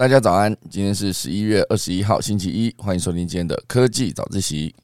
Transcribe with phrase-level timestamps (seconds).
[0.00, 4.74] 大家早安，今天是十一月二十一号，星期一，欢迎收听今天的科技早自习。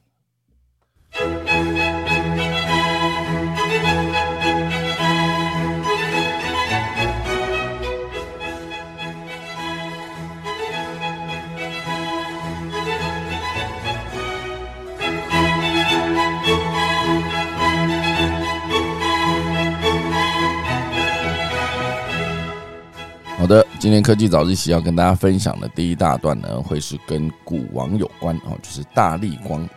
[23.79, 29.67] 今天科技早自习要跟大家分享的第一大段呢，会是跟股王有关哦，就是大力光。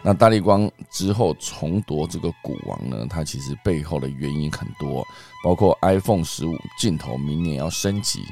[0.00, 5.04] 那大力光之后重夺这个股王呢，它其实背后的原因很多，
[5.42, 8.24] 包括 iPhone 十五镜头明年要升级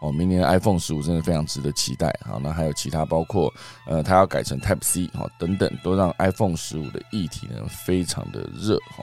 [0.00, 2.14] 哦，明年 iPhone 十五真的非常值得期待。
[2.22, 3.50] 好，那还有其他包括
[3.86, 9.02] 呃，它要改成 Type C 哈等等，都让 iPhone 十五的议题呢非常的热哈。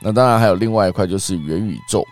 [0.00, 2.02] 那当然还有另外一块就是元宇宙。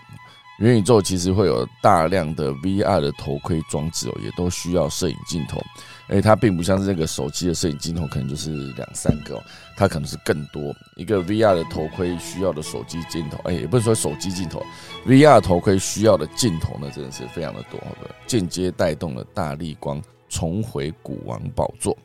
[0.59, 5.63] 元宇宙其实会有大量的 VR 的头盔装置哦，也都需要摄影镜头，
[6.09, 9.43] 而它并不像是这个手机的摄影镜头，可能就是两三个哦，
[9.77, 10.75] 它可能是更多。
[10.97, 14.61] 一个 VR 的头盔需要的手机镜头，哎，也不是说手机镜头
[15.07, 21.97] ，VR 头盔需要的镜头呢，真的是非常的多的，间接带动了大力光重回股王宝座。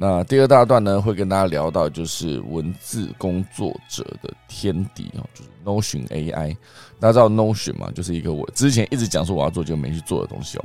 [0.00, 6.56] 那第二大段呢，会跟大家聊到就是文字工作者的天敌哦，就是 Notion AI。
[7.00, 7.90] 大家知道 Notion 吗？
[7.92, 10.64] 就是一个我之前一直讲说我要做就没去做的东西哦。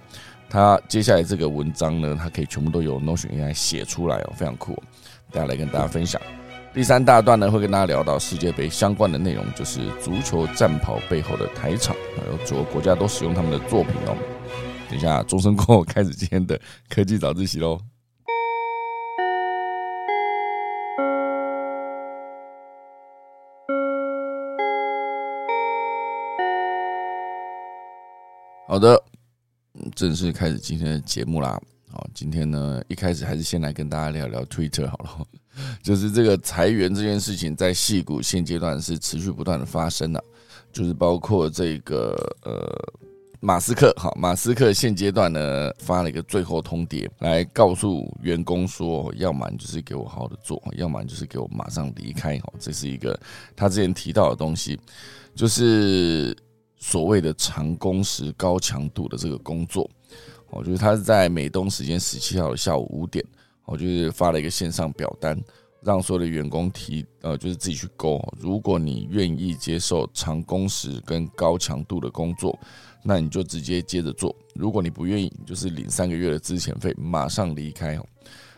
[0.52, 4.80] 它接下来这个文章呢，它可以全部都由 Notion AI 写出来哦，非常酷。
[5.32, 6.22] 大家来跟大家分享。
[6.72, 14.16] 第三大段呢，会跟大家聊到世界杯相关的内容，就是足球战袍背后的台场，还有主要国家都使用他们的作品哦。
[14.92, 17.80] 等一下，钟声过后开始今天的科技早自习喽。
[28.74, 29.00] 好的，
[29.94, 31.62] 正式开始今天的节目啦。
[31.92, 35.28] 好，今天呢，一开始还是先来跟大家聊聊 Twitter 好了。
[35.84, 40.24] 就是这个裁员这件事情，在戏股现阶段是持续不断的发生的。
[40.72, 42.68] 就是包括这个呃，
[43.42, 52.40] 马斯克，好，马斯克现阶段呢发了一个最后通牒，来告诉员工说，要么就是给我好好的做，要么就是给我马上离开。
[52.40, 53.16] 好，这是一个
[53.56, 54.80] 他之前提到的东西，
[55.36, 56.36] 就是。
[56.84, 59.90] 所谓的长工时、高强度的这个工作，
[60.50, 63.24] 哦，就是他是在美东时间十七号的下午五点，
[63.64, 65.42] 哦就是发了一个线上表单，
[65.82, 68.22] 让所有的员工提，呃，就是自己去勾。
[68.38, 72.60] 如果你愿意接受长工时跟高强度的工作，
[73.02, 77.96] 那你就直接接着做；如果你不愿意，就是领三个月的资遣费，马上离开。
[77.96, 78.06] 哦，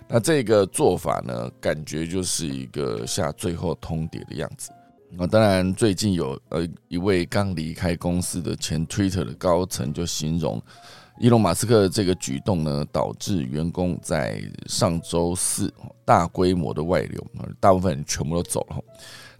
[0.07, 4.71] 那这个做法呢，感觉就是一个下最后通牒的样子。
[5.11, 10.61] 那当然，最近有呃一位刚离开公司的前 Twitter 的高层就形容，
[11.19, 15.73] 伊隆马斯克的这个举动呢，导致员工在上周四
[16.03, 17.25] 大规模的外流，
[17.59, 18.77] 大部分人全部都走了。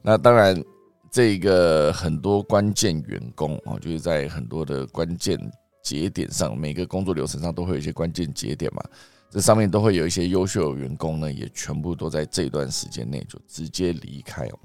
[0.01, 0.63] 那当然，
[1.11, 5.37] 这个很多关键员工啊，就是在很多的关键
[5.83, 8.81] 节点上，每个工作流程上都会有一些关键节点嘛。
[9.29, 14.59] 这上面都会有一些优秀的员工呢，也全部都在这段时间内就直接离开哦。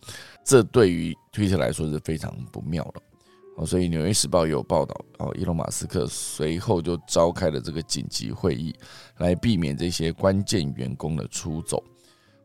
[0.44, 3.02] 这对于 Twitter 来说是非常不妙的
[3.56, 3.66] 哦。
[3.66, 8.74] 所以《纽约时报》也有报道哦，伊隆马斯克随后就召开了这个紧急会议，
[9.18, 11.82] 来避免这些关键员工的出走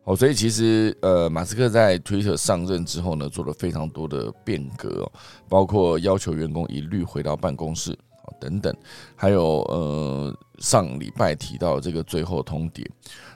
[0.04, 0.16] 哦。
[0.16, 5.12] 所以其实呃，马斯克在 Twitter 上任之后呢，做了非常多的变革，
[5.50, 7.98] 包括要求员工一律回到办公室。
[8.42, 8.76] 等等，
[9.16, 12.86] 还有呃，上礼拜提到这个最后通牒，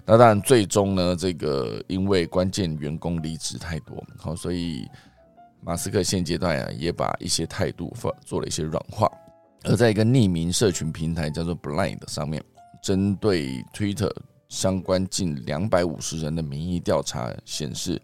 [0.05, 4.87] 那当然最终呢，这个因为关键员工离职太多，好，所以
[5.61, 9.09] 马斯克现阶段啊，也把一些态度做做了一些软化。
[9.63, 12.41] 而在一个匿名社群平台叫做 Blind 上面，
[12.81, 14.09] 针对 Twitter
[14.47, 18.01] 相关近两百五十人的民意调查显示，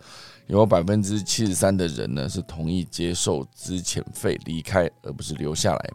[0.47, 5.89] 有百分之七十三的人呢是同意接受资遣费离开，而不是留下来。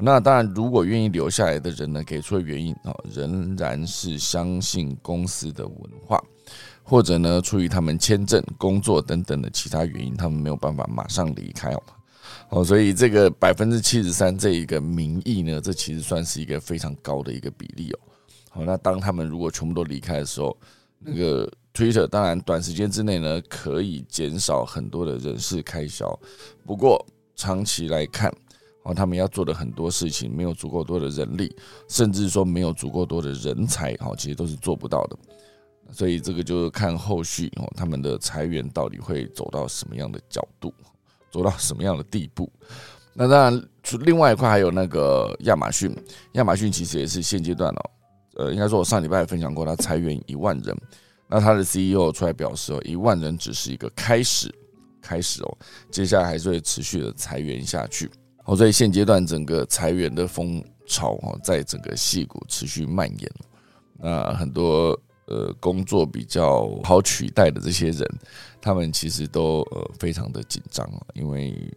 [0.00, 5.76] 那当然，如果愿意留下来的人呢，给出的原因啊，仍然是相信公司的文
[6.06, 6.22] 化，
[6.84, 11.82] 或者呢，出于他们签证、工作等等的其他原因，他们没有办法马上离开哦。
[12.50, 17.98] 哦，所以这个百分之七十三这一个民意呢，这其实算是一个非常高的一个比例哦。
[18.50, 20.56] 好，那当他们如果全部都离开的时候，
[21.00, 26.16] 那个 Twitter 当然短时间之内呢，可以减少很多的人事开销，
[26.64, 28.32] 不过长期来看。
[28.88, 31.54] 哦，他们要做的很多事情没有足够多的人力，
[31.88, 35.16] 甚至说没有足够多的人才，哦，其实都是做不到的。
[35.92, 40.72] 所以这个就是看后续哦，他们的裁员到底会走到什么样的角度，
[41.30, 42.50] 走到什么样的地步。
[43.12, 43.68] 那当然，
[44.04, 45.94] 另外一块还有那个亚马逊，
[46.32, 47.90] 亚马逊其实也是现阶段哦
[48.36, 50.76] 呃，应该说我上礼拜分享过，他裁员一万人。
[51.28, 54.54] 那他的 CEO 出来表示哦，一万人只是一个开始，
[55.02, 55.58] 开始哦，
[55.90, 58.08] 接下来还是会持续的裁员下去。
[58.48, 63.30] 哦，所以现阶段整个裁员的风潮哦，在整个戏股持续蔓延。
[63.98, 68.08] 那很多呃工作比较好取代的这些人，
[68.58, 71.70] 他们其实都呃非常的紧张啊，因为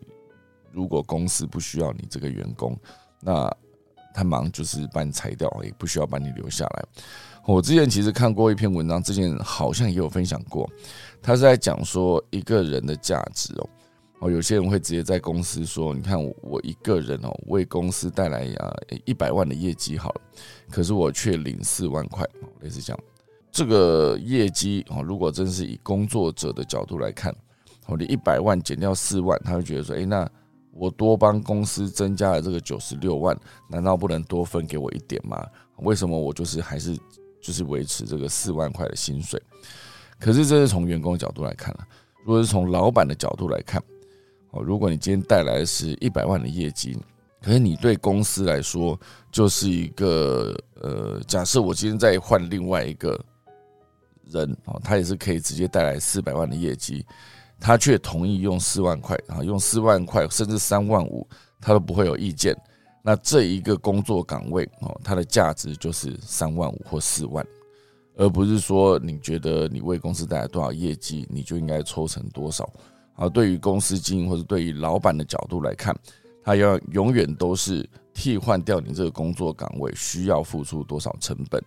[0.71, 2.79] 如果公司不需要你这个员工，
[3.19, 3.53] 那
[4.13, 6.85] 他忙就是把你裁掉，也不需要把你留下来。
[7.45, 10.69] 我之前其实看过一篇文章，之前好像也有分享过，
[11.21, 13.69] 他是在讲说一个人的价值哦。
[14.21, 18.73] 哦，有些人会直接在公司说：“你看我一个人哦，为公司带来啊
[19.03, 20.21] 一百万的业绩好了，
[20.69, 22.25] 可是我却领四万块。”
[22.61, 23.03] 类似这样，
[23.51, 27.35] 这个业绩哦，如果真是以工作者的角度来看，
[27.87, 30.29] 哦，你一百万减掉四万，他会觉得说：“哎，那
[30.71, 33.37] 我多帮公司增加了这个九十六万，
[33.67, 35.45] 难道不能多分给我一点吗？
[35.77, 36.97] 为什么我就是还是？”
[37.41, 39.41] 就是维持这个四万块的薪水，
[40.19, 41.87] 可是这是从员工角度来看了。
[42.23, 43.81] 如果是从老板的角度来看，
[44.51, 46.97] 哦，如果你今天带来的是一百万的业绩，
[47.41, 48.99] 可是你对公司来说
[49.31, 53.19] 就是一个呃，假设我今天再换另外一个
[54.25, 57.05] 人哦，他也是可以直接带来四百万的业绩，
[57.59, 61.27] 他却同意用四万块啊，用四万块甚至三万五，
[61.59, 62.55] 他都不会有意见。
[63.03, 67.43] 那这一个工作岗位哦，它的价值就是三万五或四万，
[68.15, 72.71] 而不是说你觉得你为公司带来多少业绩，你就应该抽成多少。
[73.21, 75.95] 啊，对于公司经营或者对于老板的角度来看，
[76.43, 81.63] 他要永远都是替换掉你这个工作岗位需要付出多少成本。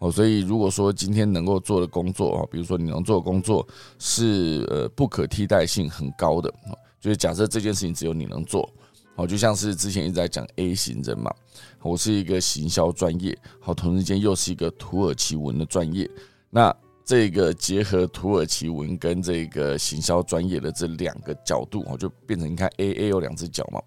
[0.00, 3.66] 哦，所以如果说今天能够做的工作啊，比如说你能做的工作
[3.98, 6.52] 是呃不可替代性很高的，
[7.00, 8.70] 就是假设这件事情只有你能做。
[9.16, 11.34] 好，就像是之前一直在讲 A 型人嘛，
[11.80, 16.06] 我是一个行销专业，好，同时间又是一个土耳其文的专业，
[16.50, 16.74] 那
[17.10, 23.82] 这个结合土耳其文跟这个行销专业的这两个角度，我就变成你看 A A 有两只脚嘛，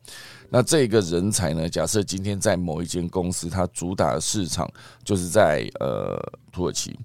[0.50, 4.70] 那这个人才呢，假设今天在某一间公司，它主打市场
[5.06, 6.20] 就是在呃
[6.52, 7.00] 土耳其，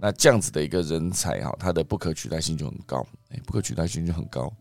[0.00, 4.52] 那这样子的一个人才哈，它的不可取代性就很高，哎，不可取代性就很高。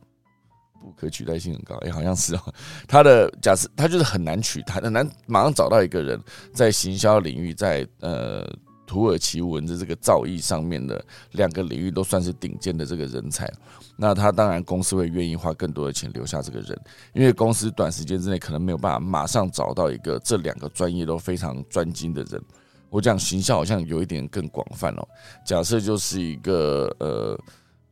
[0.79, 2.53] 不可取代性很高，哎，好像是哦。
[2.87, 6.19] 他的假设，他就是很难取代，很难马上找到一个人
[6.53, 8.47] 在行销领域，在呃
[8.91, 11.01] 土耳其文的这个造诣上面的
[11.31, 13.49] 两个领域都算是顶尖的这个人才。
[13.95, 16.77] 那他当然公司会愿意花更多的钱留下这个人，
[17.13, 22.43] 因为公司短时间之内可能没有办法马上找到一个这两个专业都非常专精的人。
[22.89, 25.07] 我讲形象好像有一点更广泛哦。
[25.45, 27.39] 假设就是一个呃。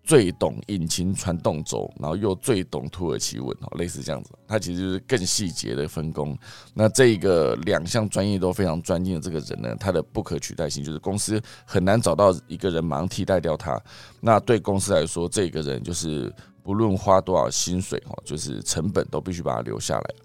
[0.03, 6.35] 最懂引擎传动轴，然后又最懂土耳其文，哦，类似这样子，它其实就是更细节的分工。
[6.73, 13.79] 那这个两项专业都非常专精的这个人呢，他的不可取代性就是公司很难找到一个人马上替代掉他。
[14.19, 20.15] 那对公司来说，这个人就是不论花多少薪水，哈，就是成本都必须把他留下来。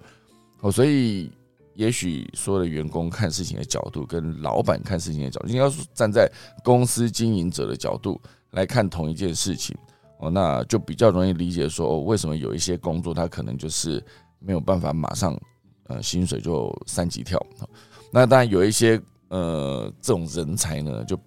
[0.60, 1.30] 哦，所以
[1.74, 6.26] 也许所有的员工看事情的角度，跟老板看事情的角度，应该是站在
[6.62, 8.18] 公司经营者的角度。
[8.54, 9.76] 来看同一件事情
[10.18, 14.02] 哦，那就比较容易理解说，为什么有一些工作他可能就是
[14.38, 15.38] 没有办法马上
[15.88, 17.38] 呃薪水就三级跳。
[18.12, 21.18] 那当然有一些呃这种人才呢，就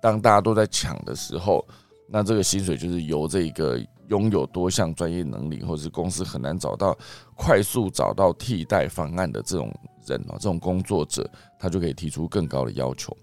[0.00, 1.66] 当大家都在抢的时候，
[2.08, 6.96] 那这个薪水就是由这个拥有多项专业能力，或者是公司很难找到
[7.34, 9.74] 快速找到替代方案的这种
[10.06, 11.28] 人哦，这种工作者，
[11.58, 13.16] 他就可以提出更高的要求。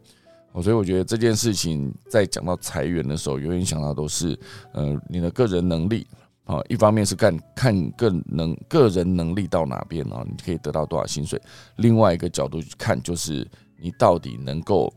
[0.54, 4.40] 哦所以我觉得这件事情在讲到裁员的时候，永远想到都是，
[4.72, 6.08] 呃，你的个人能力
[6.46, 11.40] 啊，一方面是看看个能个人能力到哪边啊，你可以得到多少薪水；
[11.78, 14.94] 另外一个角度去看，就是你到底能够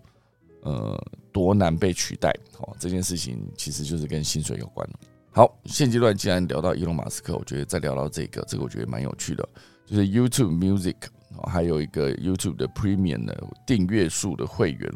[0.60, 2.30] 呃多难被取代。
[2.58, 4.86] 哦，这件事情其实就是跟薪水有关
[5.30, 9.48] 好，现阶段既然聊到伊隆马斯克，我觉得再聊到这个，这个我觉得蛮有趣的，
[9.86, 10.96] 就是 YouTube Music。
[11.44, 14.92] 还有一个 YouTube 的 Premium 的订阅数的会员，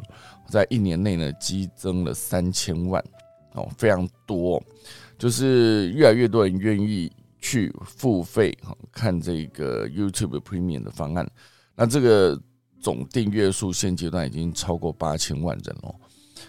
[0.48, 3.04] 在一年内呢激增了三千万
[3.54, 4.62] 哦，非常多，
[5.18, 8.56] 就是越来越多人愿意去付费
[8.92, 11.28] 看这个 YouTube Premium 的方案。
[11.74, 12.40] 那这个
[12.80, 15.94] 总订阅数现阶段已经超过八千万人哦，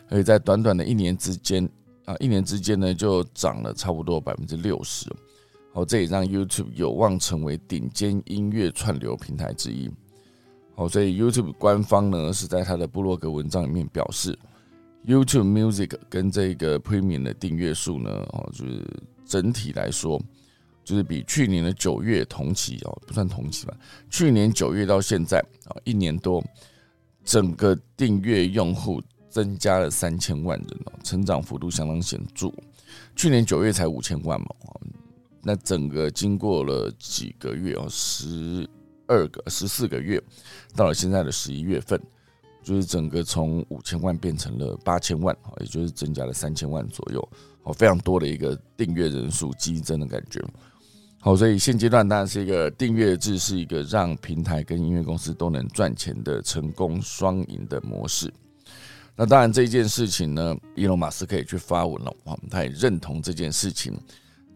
[0.10, 1.68] 而且在短短的一年之间
[2.06, 5.10] 啊，一年之间呢就涨了差不多百分之六十。
[5.74, 9.90] 好，这也让 YouTube 有望成为顶尖音乐串流平台之一。
[10.76, 14.38] 好，所以 YouTube 官方呢是在他的部落格文章里面表示
[15.06, 18.86] ，YouTube Music 跟这个 Premium 的订阅数呢，哦，就是
[19.26, 20.22] 整体来说，
[20.84, 23.74] 就是比去年的九月同期哦，不算同期吧，
[24.10, 26.44] 去年九月到现在啊，一年多，
[27.24, 32.52] 整个订阅用户增加了三千万人哦，成长幅度相当显著。
[33.16, 34.48] 去年九月才五千万嘛，
[35.44, 38.68] 那整个经过了几个月哦，十
[39.08, 40.22] 二个、十四个月，
[40.76, 42.00] 到了现在的十一月份，
[42.64, 47.30] 就是整个从五千万变成了八千万，也就是增加了三千万左右，
[47.64, 50.40] 哦，非常多的一个订阅人数激增的感觉。
[51.20, 58.34] 好，所以现阶段当然是一个订阅制，是一个让平台跟音乐公司都能赚钱的成功双赢的模式。
[59.16, 62.12] 那当然这件事情呢，伊隆马斯克也去发文了，
[62.50, 63.96] 他也认同这件事情，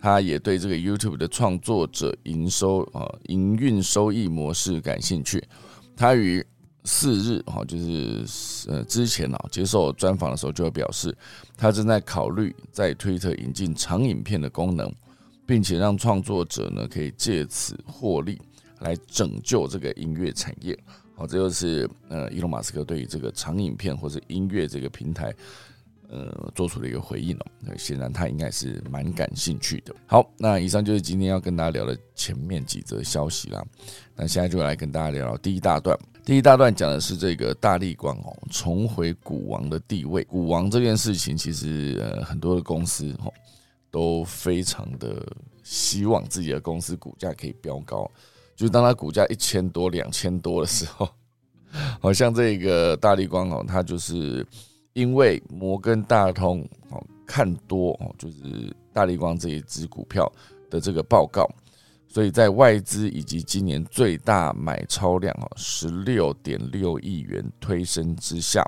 [0.06, 5.44] 他也对这个 YouTube 的创作者营收啊营运收益模式感兴趣。
[5.98, 6.46] 他于
[6.84, 8.24] 四日哈，就是
[8.70, 11.12] 呃之前啊接受专访的时候就会表示，
[11.58, 14.94] 他正在考虑在推特引进长影片的功能。
[15.48, 18.42] 并且让创作者呢可以借此获利，
[18.80, 20.76] 来拯救这个音乐产业。
[21.16, 25.32] 好，这就是呃，伊隆马斯克对于这个长影片或者音乐这个平台，
[26.10, 27.46] 呃，做出了一个回应哦。
[27.60, 29.96] 那显然他应该是蛮感兴趣的。
[30.06, 33.66] 好，那以上就是今天要跟大家聊的前面几则消息啦。
[34.16, 35.98] 那现在就来跟大家聊聊第一大段。
[36.24, 40.24] 第一大段讲的是这个大力光哦，重回股王的地位。
[40.24, 43.32] 股王这件事情，其实呃，很多的公司哦。
[43.92, 45.26] 都非常的
[45.64, 48.12] 希望自己的公司股价可以飙高，
[48.54, 51.08] 就是当它股价一千多、两千多的时候，
[52.02, 54.46] 好像这个大力光哦，它就是
[54.96, 60.32] 因为摩根大通哦看多哦，就是大力光这一支股票
[60.70, 61.46] 的这个报告，
[62.08, 68.66] 所以在外资以及今年最大买超量哦十六点六亿元推升之下，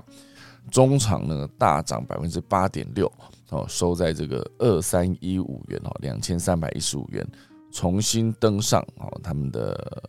[0.70, 3.10] 中场呢大涨百分之八点六。
[3.50, 7.26] 哦，收在这个二三一五元哦，两千三百一十五元，
[7.72, 10.02] 重新登上哦他们的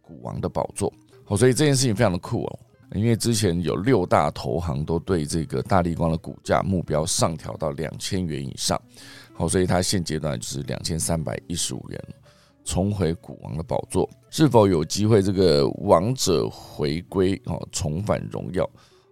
[0.00, 0.90] 股王的宝座。
[1.26, 2.58] 哦，所以这件事情非常的酷哦，
[2.94, 8.80] 因为之前有六大投行都对这个大力光的股价目标上调到两千元以上。
[9.34, 12.04] 好，所以它现阶段就是两千三百一十五元，
[12.64, 18.68] 重回股王的宝座，是否有机会这个王者回归哦，重返荣耀？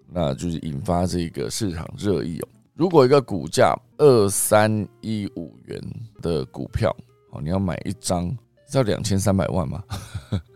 [0.08, 2.48] 那就是引发这个市场热议哦。
[2.74, 5.80] 如果一个股价二三一五元
[6.20, 6.94] 的股票，
[7.30, 8.36] 哦，你要买一张，
[8.72, 9.82] 要两千三百万吗？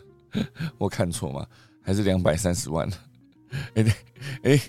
[0.78, 1.46] 我看错吗？
[1.82, 2.88] 还是两百三十万？
[3.74, 3.84] 哎，
[4.42, 4.60] 哎，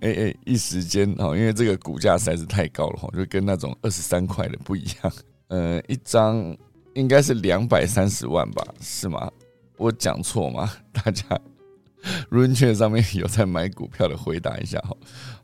[0.00, 5.12] 哎哎，一时间哦，因为这个股价实在是太高了哈，就跟那种二十三块的不一样。
[5.48, 6.56] 呃，一张
[6.94, 8.64] 应该是两百三十万吧？
[8.80, 9.30] 是吗？
[9.76, 10.72] 我讲错吗？
[10.92, 11.24] 大家？
[12.30, 14.96] 轮券上面有在买股票的，回答一下哈。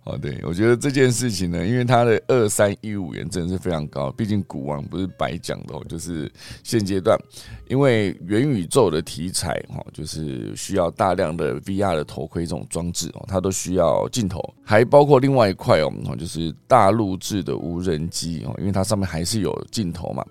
[0.06, 5.84] 哦，对我觉得这件事情呢，因为它的二三一五元真的是非常高，毕竟股王不是白讲的哦。
[5.88, 6.30] 就是
[6.62, 7.18] 现阶段，
[7.68, 20.24] 因为元宇宙的题材哈，就是需要大量的 VR 的头盔这种装置哦，它都需要镜头，还包括另外一块哦，就是大陆制的无人机哦，因为它上面还是有镜头嘛。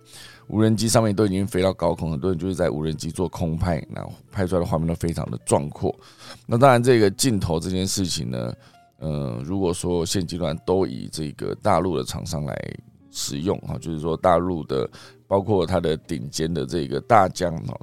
[0.48, 5.94] 无人机上面都已经飞到高空，很多人就是在无人机做空拍，然后拍出来的画面都非常的壮阔。
[6.46, 8.54] 那当然，这个镜头这件事情呢，
[9.00, 12.58] 呃，如果说现阶段都以这个大陆的厂商来
[13.12, 14.90] 使用啊，就是说大陆的，
[15.28, 17.78] 包括它的顶尖的这个大疆啊，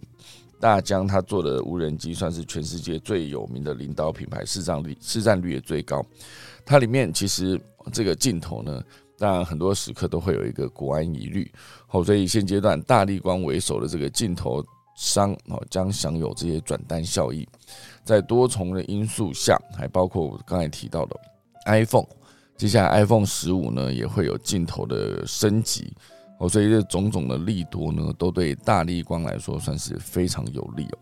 [0.61, 6.05] 大疆它做的无人机算是全世界最有名的领导品牌，市占率市占率也最高。
[6.65, 7.61] 它里面其实
[7.93, 8.83] 这个镜头呢。
[9.19, 11.49] 当然，很多时刻都会有一个国安疑虑，
[11.87, 14.65] 好，所以现阶段大力光为首的这个镜头
[14.97, 17.47] 商哦，将享有这些转单效益。
[18.05, 21.17] 在多重的因素下，还包括我刚才提到的
[21.67, 22.07] iPhone，
[22.57, 25.93] 接下来 iPhone 十五呢也会有镜头的升级，
[26.39, 30.99] 哦，所以这种种的利多呢，都对大力光来说算是非常有利哦。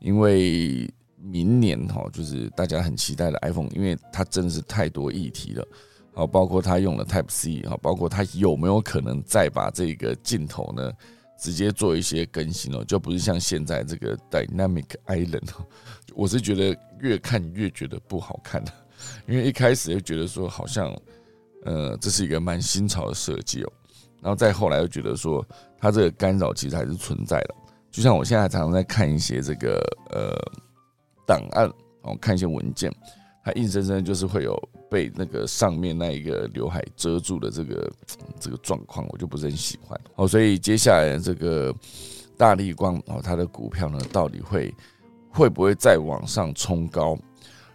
[0.00, 5.64] 因为明年哈，就是大家很期待的 iPhone，因为它真的是太多议题了。
[6.14, 10.92] 好，包括他用了 Type C，好，包括他有没有可能再把这个镜头呢，
[11.42, 15.66] 直接做一些更新哦，就不是像现在这个 Dynamic Island，哦。
[16.14, 18.72] 我是觉得越看越觉得不好看的，
[19.26, 20.96] 因为一开始就觉得说好像，
[21.64, 23.72] 呃，这是一个蛮新潮的设计哦，
[24.20, 25.44] 然后再后来又觉得说，
[25.80, 27.54] 它这个干扰其实还是存在的，
[27.90, 30.38] 就像我现在常常在看一些这个呃
[31.26, 31.68] 档案，
[32.02, 32.88] 哦，看一些文件。
[33.44, 34.56] 它硬生生就是会有
[34.88, 37.92] 被那个上面那一个刘海遮住的这个
[38.38, 40.00] 这个状况，我就不是很喜欢。
[40.14, 41.74] 哦，所以接下来这个
[42.36, 44.72] 大力光哦，它的股票呢，到底会
[45.28, 47.18] 会不会再往上冲高？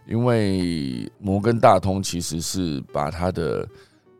[0.07, 3.67] 因为摩根大通其实是把它的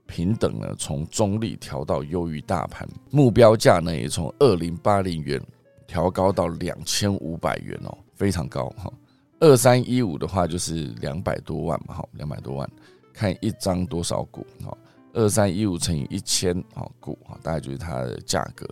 [0.06, 5.42] 平等呢从中立调到优于大盘，目标价呢也从二零八零元
[5.88, 8.92] 调高到两千五百元哦，非常高哈。
[9.39, 12.67] 二三一五的话就是两百多万嘛，好，两百多万，
[13.13, 14.75] 看一张多少股，好，
[15.13, 18.67] 二三一五乘以一千，好股，好，大概就是它的价格，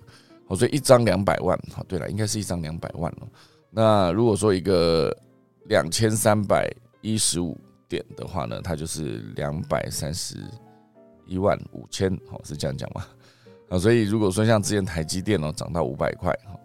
[0.47, 3.27] 好，所以一张两百万，好，对了，应该是一张两百万了。
[3.69, 5.15] 那如果说一个
[5.65, 6.67] 两千三百
[7.01, 7.55] 一十五
[7.87, 10.37] 点的话呢，它就是两百三十
[11.27, 13.05] 一万五千，好，是这样讲吗？
[13.69, 16.59] 啊，所以如果说像之前台积电哦涨到五百块，哈。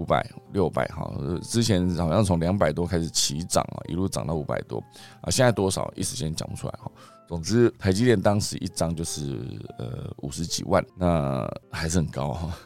[0.00, 4.82] 五百六百哈，之前好像从两百多开始起涨啊，一路涨到五百多
[5.20, 6.90] 啊，现在多少一时间讲不出来哈。
[7.28, 12.56] 总之，台积电当时一张就是呃五十几万，那还是很高哈。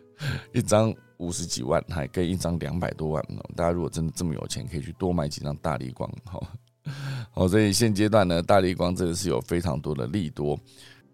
[0.54, 3.22] 一张五十几万，还跟一张两百多万，
[3.54, 6.40] 大家如果真的这么有钱，可以去多买几张大力光哈。
[7.30, 10.58] 好，所以现阶段呢，大力光真的是有非常多的利多。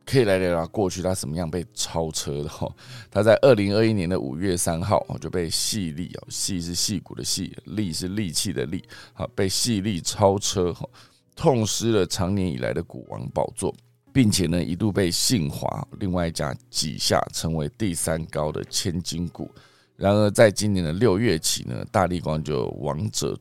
[0.06, 2.70] 可以来聊聊过去他什么样被超车的哈？
[3.10, 8.84] 他在二零二一年的五月三号哦就被细力哦，细是细骨的细，力是利器的利，
[9.14, 10.86] 好被细力超车哈，
[11.34, 13.74] 痛失了长年以来的股王宝座，
[14.12, 19.50] 并且呢一度被信华另外一家挤下，成为第三高的千金股。
[19.96, 23.38] 然而在今年的六月起呢，大力光就王者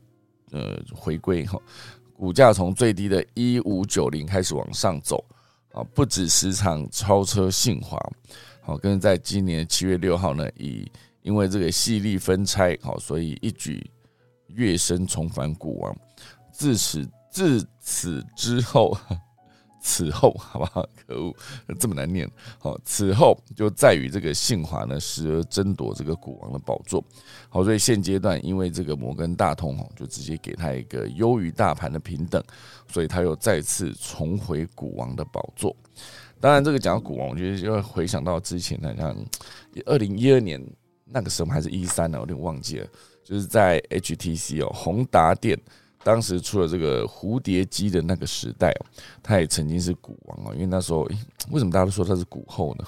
[0.52, 1.60] 呃回归哈，
[2.16, 5.22] 股价从最低的一五九零开始往上走。
[5.74, 8.00] 啊，不止时常超车信华，
[8.62, 10.90] 好，跟在今年七月六号呢，以
[11.22, 13.86] 因为这个细力分拆，好，所以一举
[14.48, 15.96] 跃升重返股王。
[16.52, 18.98] 自此自此之后。
[19.86, 20.88] 此后，好不好？
[21.06, 21.36] 可恶，
[21.78, 22.28] 这么难念。
[22.58, 27.04] 好，此后就在于这个信华呢，时而争夺这个股王的宝座。
[27.50, 32.42] 好，所以现阶段因为这个摩根大通哦，就直接给他一个优于大盘的平等，
[32.88, 35.76] 所以他又再次重回股王的宝座。
[36.40, 39.16] 当然，这个讲股王，我觉得就会回想到之前好像
[39.86, 40.66] 二零一二年
[41.04, 42.88] 那个时候还是一三呢，有点忘记了，
[43.22, 45.60] 就是在 HTC 哦，宏达电。
[46.04, 48.86] 当时出了这个蝴蝶机的那个时代哦，
[49.24, 51.02] 他也曾经是股王哦，因为那时候
[51.50, 52.86] 为什么大家都说他是股后呢？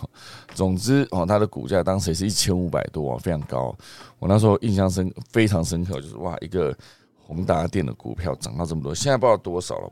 [0.53, 3.74] 总之哦，他的股价当时也是一千五百多啊，非常高。
[4.20, 6.77] 我那时候印象深非常深刻，就是哇，一个
[7.18, 9.89] 宏达电的股票涨到这么多，现在不知道多少了，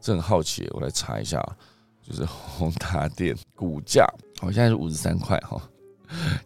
[0.00, 1.44] 这很好奇，我来查一下，
[2.02, 4.06] 就是宏达电股价，
[4.38, 5.60] 好现在是五十三块哈。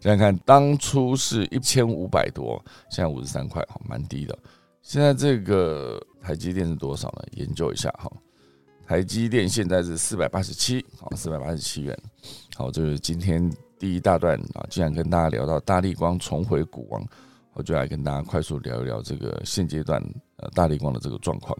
[0.01, 4.35] 想想看，当初是一千五百多，现在五十三块，哈，蛮低的。
[4.81, 6.03] 现在这个。
[6.25, 7.23] 台积电是多少呢？
[7.33, 8.11] 研究一下哈。
[8.87, 11.95] 台积电现在是四百八十七，好，四百八十七元。
[12.55, 14.65] 好，这是今天第一大段啊。
[14.67, 17.07] 既然跟大家聊到大力光重回股王，
[17.53, 20.01] 我就来跟大家快速聊一聊这个现阶段
[20.37, 21.55] 呃大力光的这个状况。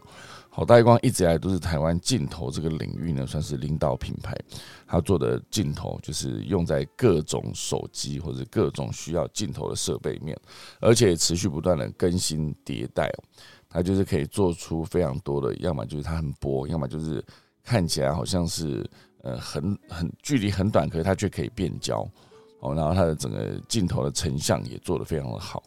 [0.50, 4.36] 好，大力光一直以来都是台湾镜头这个领域呢，算是领导品牌。
[4.84, 10.36] 它做的镜头就是用在各种手机或者各种需要镜头的设备面，
[10.80, 13.12] 而且持续不断的更新迭代。
[13.76, 17.22] 它就是可以做出非常多的，要么就是它很薄，要么就是
[17.62, 18.88] 看起来好像是
[19.22, 22.00] 呃很很距离很短，可是它却可以变焦
[22.60, 22.74] 哦。
[22.74, 25.62] 然后它的整个镜头的成像也做得非常的好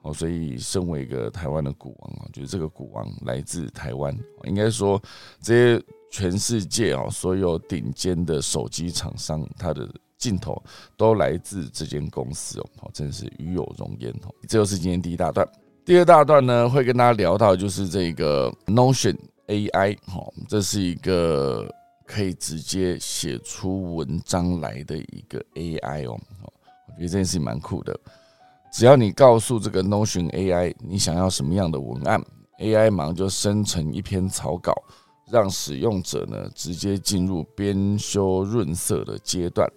[0.00, 0.12] 哦。
[0.12, 5.00] 所以身为一个台湾的股王啊，就是这个股王来自台湾，应该说
[5.40, 10.60] 这些全世界啊所有顶尖的手机厂商，它的镜头
[10.96, 14.34] 都来自这间公司哦，真是与有荣焉哦。
[14.48, 15.48] 这就是今天第一大段。
[15.84, 19.16] 第二大段呢，会跟大家聊到就是这个 Notion
[19.48, 21.68] AI，哈，这是一个
[22.06, 26.16] 可以直接写出文章来的一个 AI 哦，
[26.86, 27.98] 我觉得这件事情蛮酷的。
[28.72, 32.22] 只要你告诉这个 Notion AI 你想要什么样的文案
[32.60, 34.72] ，AI 马上就生成一篇草稿，
[35.32, 39.68] 让使用者呢直接进入编修润色的阶段，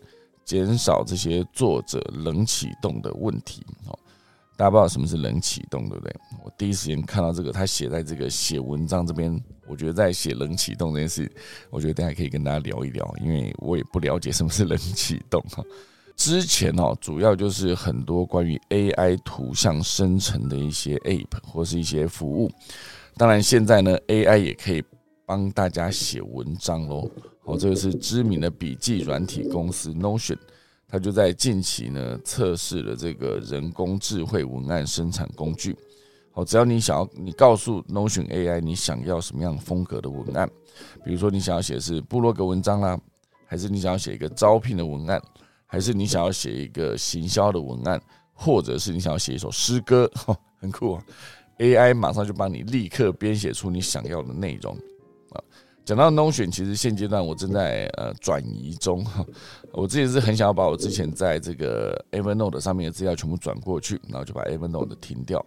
[0.43, 3.97] 减少这些作者冷启动的问题，哦。
[4.57, 6.15] 大家不知道什么是冷启动，对不对？
[6.43, 9.37] 我第一时间看到这个，他写在这个写文章这边，
[9.67, 11.29] 我觉得在写冷启动这件事，
[11.69, 15.63] 我觉得大家可以跟大家聊一聊，因为我也不了解什么是冷启动哈。
[16.15, 22.49] 之前哦，主要就是很多关于 AI 图像生成的一些 App 或是一些服务，
[23.17, 24.81] 当然现在呢，AI 也可以
[25.25, 27.11] 帮大家写文章喽。
[27.43, 30.37] 哦，这个是知名的笔记软体公司 Notion。
[30.87, 35.75] 他就在近期呢测试了这个人工智慧文案生产工具。
[36.31, 40.49] 好，只要你想要，你告诉 Notion AI 你想要什么样风格的文案，
[41.03, 42.99] 比如说你想要写是部落格文章啦，
[43.45, 45.21] 还是你想要写一个招聘的文案，
[45.65, 48.01] 还是你想要写一个行销的文案，
[48.33, 50.11] 或者是你想要写一首诗歌，
[50.59, 51.03] 很酷啊
[51.59, 54.75] ！AI 马上就帮你立刻编写出你想要的内容
[55.29, 55.39] 啊。
[55.85, 59.23] 讲到 Notion，其实现阶段我正在呃转移中哈。
[59.71, 65.45] 我自己是很想要把我之前在这个 Evernote 上面的资料全部转过去，然后就把 Evernote 停掉。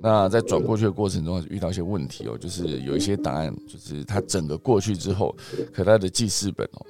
[0.00, 5.34] 那在转过去的过程中遇到一些问题哦，就是有一些档案，就是它整个过去之后，
[5.72, 6.86] 可它的记事本哦，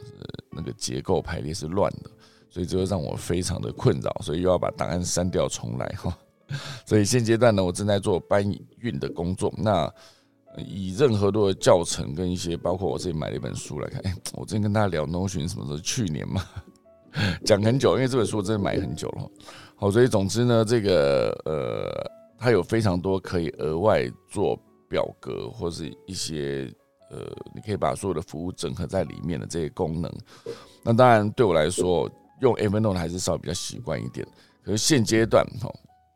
[0.51, 2.11] 那个结构排列是乱的，
[2.51, 6.19] 所以这会让我非常的困扰，所以又要把档案删掉重来哈。
[6.85, 8.45] 所以现阶段呢，我正在做搬
[8.81, 9.53] 运的工作。
[9.57, 9.91] 那
[10.57, 15.79] 以任何多的教程跟一些，包括我自己买了一本书来看，哎，我之前跟大家聊 Notion 什么时候？
[15.79, 16.43] 去年嘛，
[17.45, 19.31] 讲很久，因为这本书真的买很久了。
[19.77, 22.19] 好，所以总之呢，这个呃。
[22.41, 24.57] 它有非常多可以额外做
[24.89, 26.73] 表格或是一些
[27.11, 27.19] 呃，
[27.53, 30.09] 你可以把所有的服务整合在里面的这些功能。
[30.85, 32.09] 那当然对我来说，
[32.41, 34.25] 用 Evernote 还是稍微比较习惯一点。
[34.63, 35.69] 可是现阶段哈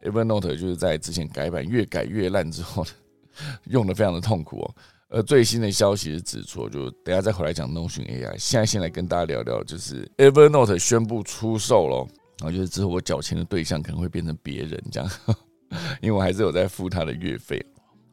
[0.05, 2.91] ，Evernote 就是在之前改版越改越烂之后呢，
[3.71, 4.75] 用的非常的痛苦哦。
[5.09, 8.35] 呃，最新的消息是指出，就等下再回来讲 Notion AI。
[8.39, 12.09] 现在先来跟大家聊聊，就是 Evernote 宣布出售喽。
[12.39, 15.11] 然后就是之后我缴钱的对象可能会变成别人这样。
[16.01, 17.65] 因为我还是有在付他的月费，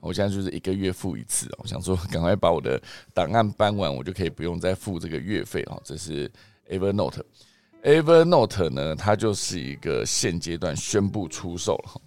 [0.02, 2.80] 我现在就是一个月付一次我想说赶快把我的
[3.14, 5.82] 档案搬完，我就可以不用再付这个月费哦。
[5.84, 6.30] 这是
[6.70, 12.02] Evernote，Evernote 呢，它就是一个现阶段宣布出售了，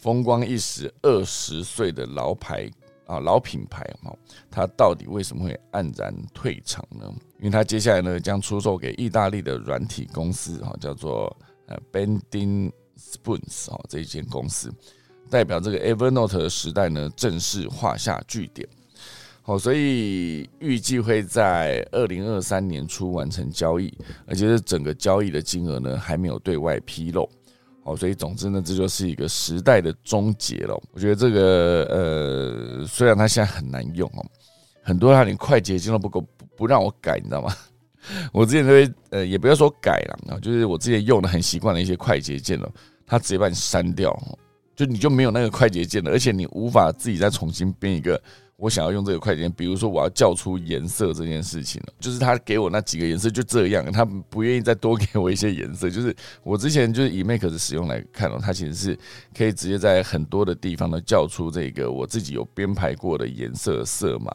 [0.00, 2.70] 风光一时二十岁的老牌
[3.06, 4.16] 啊老品牌哦，
[4.50, 7.06] 它到底为什么会黯然退场呢？
[7.38, 11.36] 因为它接下来呢将出售给意大利的软体公司哈，叫做
[11.66, 12.72] 呃 Bending。
[13.00, 14.70] Spoons 哈，这一间公司
[15.30, 18.68] 代表这个 Evernote 的时代呢，正式画下句点。
[19.40, 23.90] 好，所以预计会在二零二三年初完成交易，
[24.26, 27.26] 而且是整个交易的金额呢还没有对外披露。
[27.96, 30.80] 所以总之呢，这就是一个时代的终结了。
[30.92, 34.24] 我觉得这个呃，虽然它现在很难用哦，
[34.82, 37.54] 很多它连快捷键都不够，不不让我改，你知道吗？
[38.32, 42.70] 我之前都会呃，也不要说改了啊，就是我之前用的很习惯的一些快捷键了。
[43.06, 44.16] 它直接把你删掉，
[44.76, 48.20] 就你就没有那个快捷键了，而且你无法自己再重新编一个
[48.60, 49.50] 我想要用这个快捷键。
[49.52, 55.88] 比如说我要叫出颜色这件事情了，就是他给我那几个颜色就这样，他不愿意再多给我一些颜色。
[55.88, 58.98] 就是我之前就是以 Make 的使用来看哦，它其实是
[59.36, 64.30] 可以直接在很多的地方呢叫出这个我自己有编排过的颜色色码，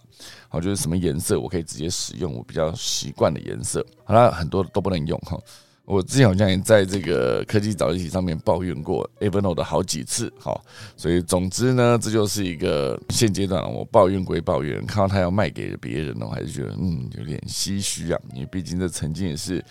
[0.50, 3.86] 好，就是什么颜色我可以直接使用我比较习惯的颜色。
[4.04, 5.40] 好了，很多都不能用哈。
[5.86, 10.63] 我之前好像也在这个科技早自习上面抱怨过 Evernote 好几次，好，
[10.98, 19.63] 所以总之呢，这就是一个现阶段我抱怨归抱怨，看到他要卖给别人呢，我还是觉得嗯有点唏嘘啊，因为毕竟这曾经也是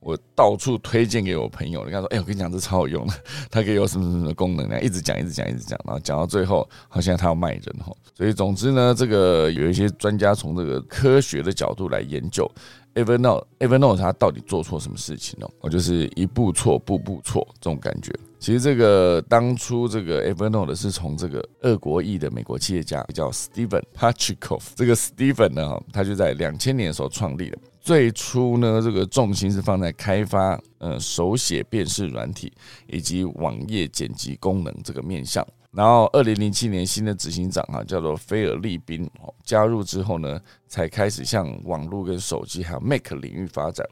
[0.00, 3.12] 我到处推荐给我朋友，你看说，哎，我跟你讲这超好用的，
[3.50, 4.80] 它可以有什么什么功能呢？
[4.80, 12.50] 一直讲，一直讲，一直讲，然后讲到最后，好像他要卖人哈，所以总之呢，这个有一些专家从这个科学的角度来研究。
[12.98, 15.48] Evernote，Evernote 它到底做错什么事情呢？
[15.60, 18.12] 我就是一步错，步步错这种感觉。
[18.40, 27.58] 其实这个当初这个 Evernote 是从这个俄国裔的美国企业家叫 Steven Pachikov，这个 Steven 呢，他就在两千年的时候创立的。
[27.80, 32.52] 最初呢，这个重心是放在开发呃手写辨识软体
[32.88, 35.46] 以及网页剪辑功能这个面向。
[35.70, 39.08] 然后，二零零七年新的执行长哈叫做菲尔利宾
[39.44, 43.86] 加入之后呢，才开始向网络跟手机还有 Mac 领域发展。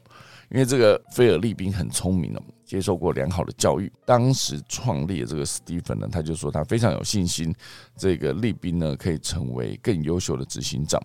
[0.49, 3.91] 因为这个菲尔利宾很聪明哦，接受过良好的教育。
[4.05, 7.53] 当时创立的这个 Stephen 呢，他就说他非常有信心，
[7.95, 10.99] 这个利宾呢可以成为更优秀的执行长。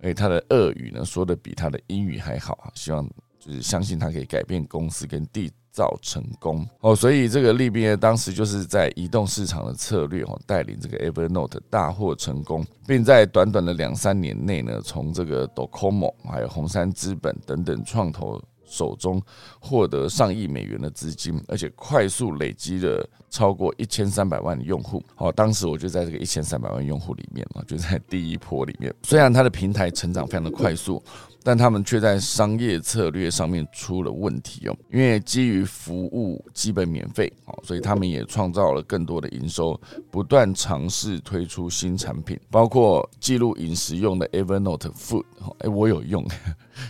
[0.00, 3.06] 而且他的俄语呢说的比他的英语还好啊，希望
[3.38, 5.52] 就是相信他可以改变公司跟地。
[5.76, 19.20] 造成功哦，所以这个利宾，当时就是在移动市场的策略哦，带领这个 Evernote 大获成功，并在短短的两三年内呢，从这个 Docomo 还有红杉资本等等创投手中
[19.60, 25.02] 获得上亿美元的资金，而且快速累积了超过一千三百万的用户。
[25.14, 28.94] 好，当时我就在这个一千三百万用户里面嘛，就在第一波里面。
[29.02, 31.02] 虽然它的平台成长非常的快速。
[31.46, 39.80] 但他们却在商业策略上面出了问题哦，因为基于服务基本免费哦，所以他们也创造了更多的营收，
[40.10, 45.22] 不断尝试推出新产品，包括记录饮食用的 Evernote Food，
[45.60, 46.26] 哎，我有用。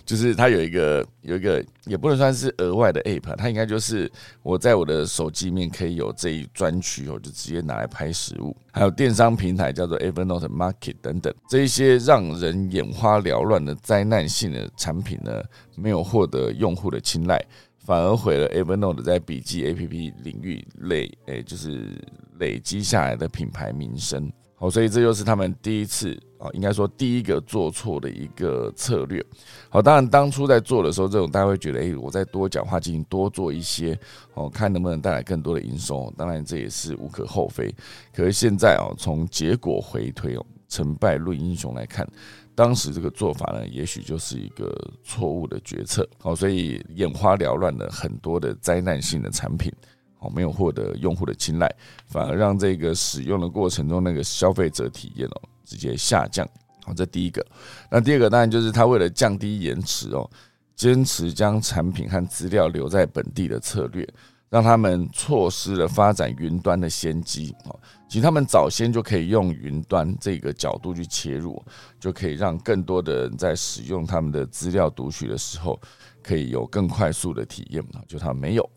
[0.05, 4.11] 就是它有一个有一个也不能算是额外的 app，它应该就是
[4.43, 8.57] 我在我的手机面可以有这一专区，我就直接拿来拍食物。
[8.73, 15.43] 还有电商平台叫做 Evernote Market 等等，这一些让人眼花缭乱的灾难性的产品呢，
[15.75, 17.43] 没有获得用户的青睐，
[17.79, 21.97] 反而毁了 Evernote 在笔记 app 领域累诶，就是
[22.39, 24.31] 累积下来的品牌名声。
[24.59, 29.23] 好，所以这就是他们第一次啊，应该说第一个做错的一个策略。
[29.69, 33.99] 好，当然当初在做的时候，这种大家会觉得，哎，我再多讲话进行多做一些，
[34.33, 36.11] 哦，看能不能带来更多的营收。
[36.17, 37.71] 当然这也是无可厚非。
[38.15, 42.09] 可是现在哦，从结果回推哦，成败论英雄来看，
[42.55, 46.09] 当时这个做法呢，也许就是一个错误的决策。
[46.19, 49.71] 好，所以眼花缭乱的很多的灾难性的产品。
[50.19, 51.73] 哦，没有获得用户的青睐，
[52.07, 56.49] 反而让这个使用的过程中那个消费者体验哦直接下降。
[56.85, 57.45] 好，这第一个。
[57.91, 60.29] 那第二个当然就是他为了降低延迟哦，
[60.75, 64.09] 坚持将产品和资料留在本地的策略，
[64.49, 67.53] 让他们错失了发展云端的先机。
[67.65, 67.77] 哦，
[68.09, 71.61] 其实他们早先就可以用云端这个角度去切入，
[71.99, 75.81] 就可以让更多的人在使用他们的资料读取的时候，
[76.23, 77.85] 可以有更快速的体验。
[78.07, 78.71] 就他没有。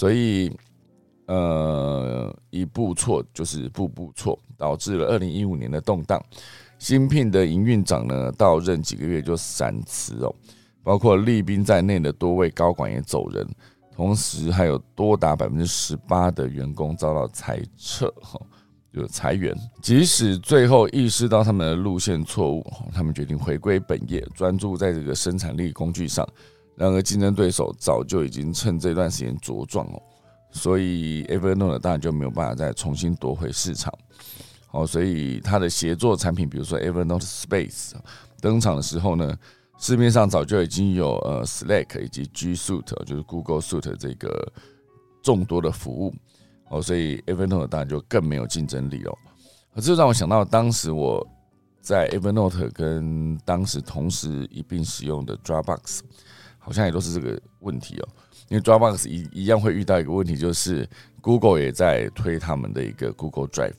[0.00, 0.50] 所以，
[1.26, 6.18] 呃，一步错就是步步错，导致了二零一五年的动荡。
[6.78, 10.34] 新聘的营运长呢，到任几个月就闪辞哦，
[10.82, 13.46] 包括利宾在内的多位高管也走人，
[13.94, 18.40] 同时还有多达百分之十八的员工遭到裁撤，哈，
[18.94, 19.54] 就裁员。
[19.82, 26.26] 即使最后意识到他们的路线错误，他们决定回归本业，专注在这个生产力工具上。
[26.80, 30.00] 然而，竞争对手早就已经趁这段时间茁壮哦，
[30.50, 33.92] 所以 Evernote 当然就没有办法再重新夺回市场。
[34.66, 37.92] 好，所以它的协作产品，比如说 Evernote Space
[38.40, 39.36] 登场的时候呢，
[39.78, 44.50] 市面上早就已经有呃 Slack 以及 G Suite，就是 Google Suite 这个
[45.22, 46.14] 众多的服务。
[46.70, 49.14] 哦，所以 Evernote 当然就更没有竞争力哦。
[49.82, 51.28] 这让我想到当时我
[51.82, 56.00] 在 Evernote 跟当时同时一并使用的 Dropbox。
[56.62, 58.08] 好像也都是这个问题哦，
[58.48, 60.88] 因为 Dropbox 一一样会遇到一个问题，就是
[61.20, 63.74] Google 也在推他们的一个 Google Drive，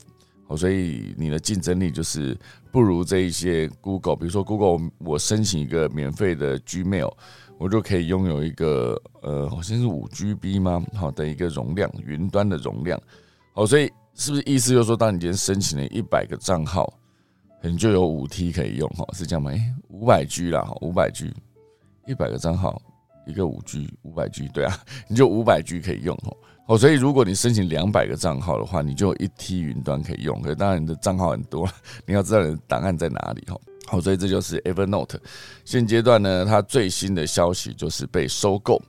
[0.48, 2.38] 哦，所以你的竞争力就是
[2.72, 7.14] 不如这一些 Google，比如说 Google，我申请一个免费的 Gmail，
[7.58, 10.84] 我就可以拥有一个呃，好像是五 GB 吗？
[10.96, 13.00] 好的一个容量，云端的容量，
[13.54, 16.92] 好，所以是不是意思就是说，当你今天申请了一百个账号，
[17.62, 18.90] 你就有五 T 可以用？
[18.90, 19.52] 哈，是这样吗？
[19.52, 21.32] 哎，五百 G 啦，哈，五百 G。
[22.06, 22.82] 一百个账号，
[23.26, 26.36] 一个五 G，五百 G，对啊，你就五百 G 可以用哦。
[26.68, 30.42] 哦，所以如果你申请两百个账号的话，你就一 T 云端可以用。
[30.42, 31.68] 可当然你的账号很多，
[32.06, 33.60] 你要知道你的档案在哪里哦。
[33.88, 35.18] 好，所以这就是 Evernote
[35.66, 38.82] 现阶段呢，它最新的消息就是被收购。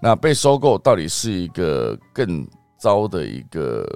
[0.00, 3.86] 那被收购到底是一个更糟的一个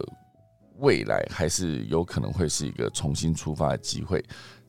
[0.78, 4.22] 未来，还是有可能会是一个重新出发的机会？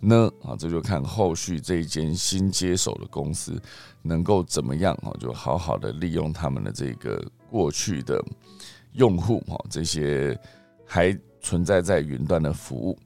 [0.03, 3.59] 呢啊，这就看后续这一间新接手的公司
[4.01, 8.21] 能够怎么样啊，就好好的利用他们的这个过去的
[8.93, 10.37] 用户哈，这些
[10.85, 12.97] 还存在在云端的服务。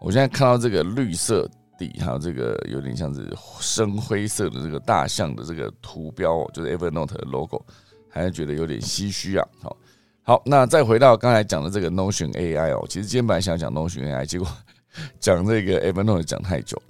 [0.00, 3.28] 我现在看到这个绿色底，还有这个有点像是
[3.60, 7.64] 深灰色的这个大象的这个图标，就是 Evernote 的 logo，
[8.08, 9.48] 还是觉得有点唏嘘啊。
[9.60, 9.76] 好，
[10.22, 14.46] 好，那再回到刚才讲的这个 Notion AI 哦，其实今天本来想讲 Notion AI，结果。
[15.20, 16.80] 讲这个 Evernote 讲太久，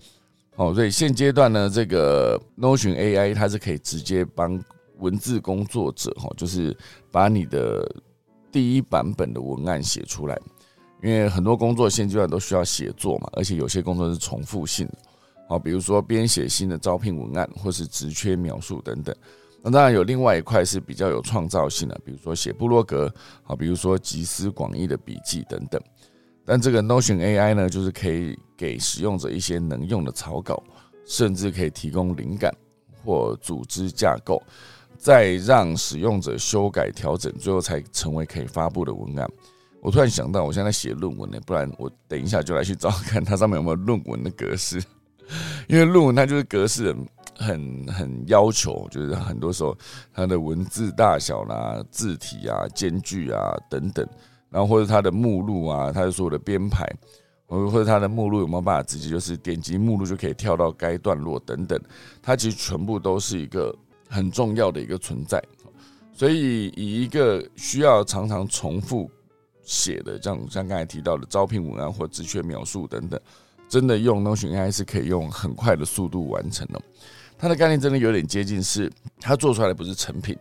[0.57, 4.63] 哦，所以现阶段呢，这个 Notion AI 它是可以直接帮
[4.99, 6.77] 文字工作者，哈，就是
[7.11, 7.89] 把你的
[8.51, 10.39] 第一版本的文案写出来，
[11.03, 14.95] 因为很多工作现阶段都需要写作嘛，而且有些工作是重复性的，
[15.49, 19.15] 好，比如说编写新的招聘文案或是职缺描述等等。
[19.61, 25.83] 那当然有另外一块是比较有创造性的，比如说写部落格，好，比如说集思广益的笔记等等。
[26.51, 30.63] 但这个 Notion AI 呢，就是可以给使用者一些能用的草稿，
[31.05, 32.51] 甚至可以提供灵感
[33.05, 34.43] 或组织架构，
[34.97, 39.31] 再让使用者修改调整，最后才成为可以发布的文案。
[39.83, 44.83] 我突然想到，我现在写论文呢，不然我等一下就来去找看它上面有没有论文的格式，
[45.69, 46.97] 因为论文它就是格式
[47.37, 49.77] 很很要求，就是很多时候
[50.15, 54.09] 它的文字大小啦、字体啊、间距啊等等。
[54.51, 56.87] 然后或者它的目录啊，它的所有的编排，
[57.47, 61.81] 或或者它的目录有没有办法直接就是点击目录就可以跳到该段落等等，
[62.23, 63.75] 它其实全部都是一个
[64.09, 65.43] 很重要的一个存在。
[66.13, 69.11] 所以以一个需要常常重复
[69.63, 73.21] 写的，像像刚才提到的招聘文案或职缺描述等等，
[73.69, 76.81] 真的用 Notion AI 是可以用很快的速度完成的。
[77.37, 80.37] 它的概念真的有点接近，是它做出来的不是成品，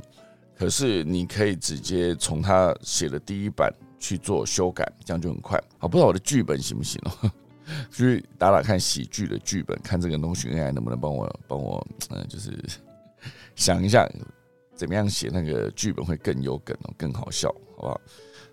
[0.58, 3.72] 可是你可以直接从它写的第一版。
[4.00, 5.62] 去做修改，这样就很快。
[5.78, 7.32] 好，不知道我的剧本行不行哦？
[7.92, 12.58] 去打打看喜剧的剧本，看这个 Notion AI 能不能帮我帮我，嗯，就是
[13.56, 14.10] 想一下
[14.74, 18.02] 怎么样写那个剧本会更有梗哦，更好笑，好不好？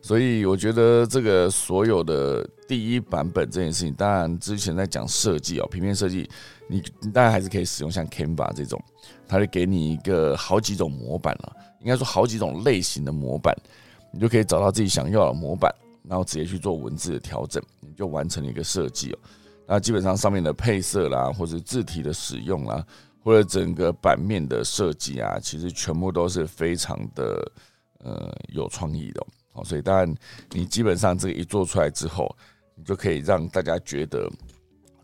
[0.02, 6.28] 所以我觉得这个所有的第一版本这件事情，当然之前在讲设计哦，平面设计，
[6.68, 8.82] 你你当然还是可以使用像 Canva 这种，
[9.28, 13.56] 它会给你一个好几种模板了，应该说好几种类型的模板，
[14.14, 15.74] 你就可以找到自己想要的模板，
[16.08, 19.18] 然后直接去做文字的调整，你就完成了一个设计哦。
[19.66, 22.86] 那基本上上面的配色啦，或者字体的使用啦，
[23.24, 27.52] 或者整个版面的设计啊，其实全部都是非常的
[27.98, 29.26] 呃有创意的。
[29.54, 30.14] 哦，所以当然，
[30.50, 32.36] 你基本上这个一做出来之后，
[32.76, 34.30] 你就可以让大家觉得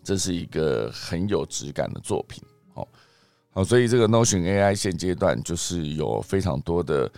[0.04, 2.42] 这是一个很有质感的作品。
[2.74, 2.86] 好，
[3.50, 7.10] 好，所以这个 Notion AI 现阶段就是有非常多的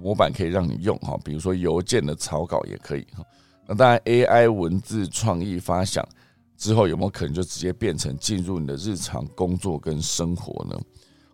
[0.00, 3.24] 模板可以让你用哈，比如说邮件的草稿也可以哈。
[3.66, 6.06] 那当然，AI 文字创意发想
[6.56, 10.80] 之后，有没有可能就直接变成进入你的日常工作跟生活呢？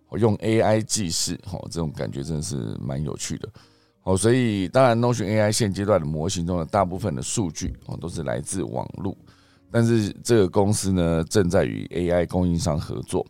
[0.09, 3.49] 我用 AI 记事，哈，这种感觉真的是蛮有趣的。
[4.05, 9.17] 哦，所以当然，Notion AI 现阶段的模型中的大部分的数据哦，都是来自网络。
[9.71, 13.27] 但是这个公司呢，正在与 AI 供应商合作，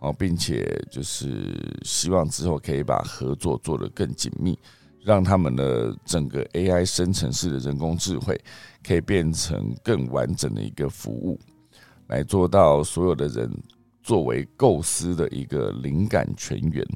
[0.00, 4.58] 哦，并且就是希望之后可以把合作做得更紧密，
[5.02, 8.38] 让他们的整个 AI 生成式的人工智慧
[8.86, 11.40] 可以变成更完整的一个服务，
[12.08, 13.50] 来做到所有的人
[14.02, 16.86] 作为构思的一个灵感泉源。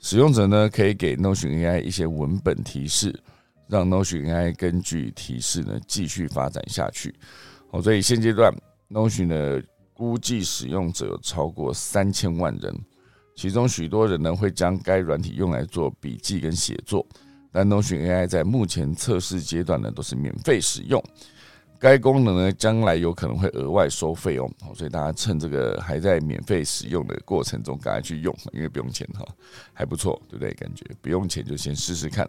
[0.00, 3.18] 使用者呢，可以给 Notion AI 一些文本提示，
[3.68, 7.14] 让 Notion AI 根据提示呢继续发展下去。
[7.70, 8.54] 哦，所以现阶段
[8.90, 12.74] Notion 的估计使用者有超过三千万人，
[13.36, 17.06] 其中许多人呢会将该软体用来做笔记跟写作，
[17.50, 21.02] 但 Notion AI 在目前测试阶段呢都是免费使用。
[21.78, 29.26] 该功能呢，将来有可能会额外收费哦，所以大家趁这个还在免费使用的过程中，赶快去用，因为不用钱哈，
[29.74, 30.54] 还不错，对不对？
[30.54, 32.26] 感觉不用钱就先试试看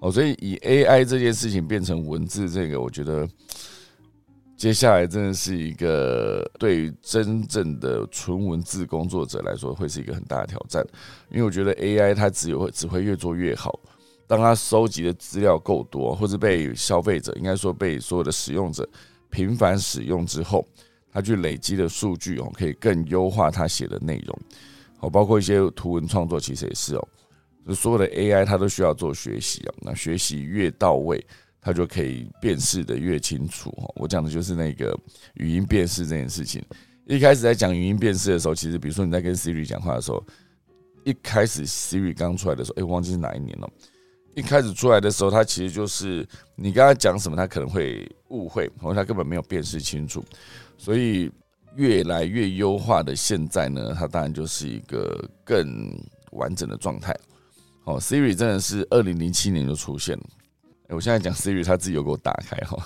[0.00, 0.12] 哦。
[0.12, 3.26] 所以以 AI 这件事情变成文字，这个我觉得
[4.60, 10.86] 接下来真的是一个对于真正的纯文字工作者来说，会是一个很大的挑战，
[11.30, 13.80] 因为我觉得 AI 它只有只会越做越好。
[14.26, 18.86] 当它收集的资料够多，或者被消费者应该说被所有的使用者
[19.30, 20.62] 频繁使用之后，
[21.10, 24.38] 它去累积的数据哦，可以更优化它写的内容。
[24.98, 27.08] 哦，包括一些图文创作，其实也是哦。
[27.74, 31.24] 所有的 AI 它都需要做学习啊，那学习越到位，
[31.60, 33.70] 它就可以辨识的越清楚。
[33.78, 34.98] 哦，我讲的就是那个
[35.34, 36.64] 语音辨识这件事情。
[37.06, 40.24] 一开始在讲语音辨识的时候，其实比如说你在跟 Siri 讲话的时候，
[41.04, 43.68] 一开始 Siri 刚出来的时候，哎，忘记是哪一年了。
[44.36, 50.24] 一开始出来的时候，他其实就是你跟他讲什么，他可能会误会，或者他根本没有辨识清楚。
[50.78, 51.28] 所以
[51.74, 55.92] 越来越优化的现在呢，它当然就是一个更
[56.30, 57.12] 完整的状态。
[57.84, 60.24] 哦，Siri 真的是二零零七年就出现了。
[60.90, 62.76] 我现在讲 Siri，他自己有给我打开哈。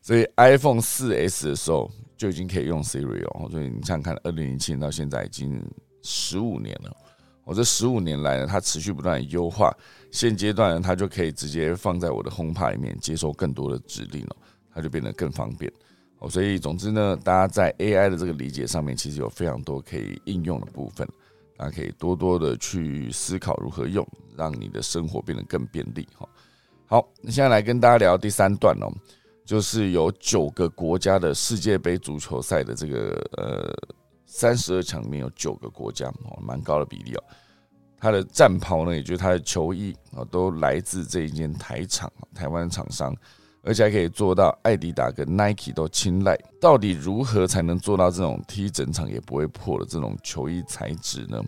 [0.00, 3.48] 所以 iPhone 四 S 的时候就已经可以用 Siri 哦。
[3.50, 5.62] 所以你想看，二零零七年到现在已经
[6.02, 6.94] 十五年了。
[7.44, 9.70] 我这十五年来呢，它持续不断优化。
[10.10, 14.36] 现阶段呢，它就可以直接放在我的 HomePod 里面，接收更多的指令了，
[14.72, 15.70] 它就变得更方便。
[16.20, 21.06] 哦，所以总之呢，大家在 AI 的这个理解上面，其实有非常多可以应用的部分，
[21.56, 26.08] 大家可以多多的去思考如何用，让你的生活变得更便利。
[26.16, 26.26] 哈，
[26.86, 28.92] 好，那现在来跟大家聊第三段哦，
[29.44, 33.74] 就是有九个国家的世界杯足球赛的这个呃。
[34.26, 37.22] 三十二强里面有九个国家哦，蛮高的比例哦。
[38.00, 43.14] 他的战袍呢，也就是他的球衣啊，都来自这一间台厂，台湾厂商，
[43.62, 46.36] 而且还可以做到艾迪达跟 Nike 都青睐。
[46.60, 51.40] 到底如何才能做到这种踢整场也不会破的这种球衣材质呢？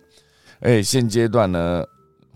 [0.61, 1.83] 而且现阶段呢，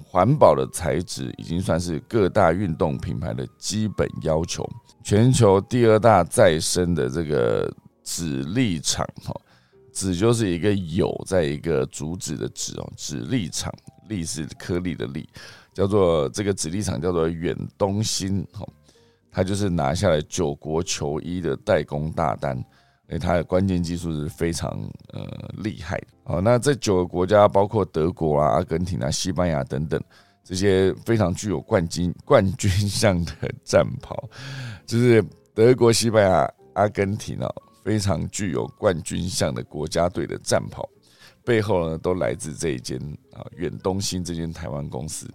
[0.03, 4.67] 环保的材质已经算是各大运动品牌的基本要求。
[5.03, 7.71] 全球第二大再生的这个
[8.03, 9.33] 纸粒厂哈。
[9.93, 13.69] 纸就是一个有，在一个竹子的纸哦，纸粒厂，
[14.07, 15.27] 粒是颗粒的粒，
[15.73, 18.65] 叫做这个纸粒厂叫做远东新哦，
[19.29, 22.57] 它就是拿下了九国球衣的代工大单，
[23.11, 24.69] 哎，它的关键技术是非常
[25.13, 25.21] 呃
[25.57, 26.41] 厉害的哦。
[26.41, 30.01] 那这九个国家包括德国啊、阿根廷啊、西班牙等等
[30.43, 33.31] 这些非常具有冠军冠军相的
[33.63, 34.27] 战袍，
[34.87, 37.47] 就是德国、西班牙、阿根廷啊。
[37.83, 40.87] 非常具有冠军相的国家队的战袍，
[41.43, 42.95] 背后呢都来自这一间
[43.33, 45.27] 啊远东新这间台湾公司。